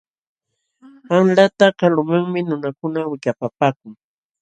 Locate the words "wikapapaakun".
3.11-3.93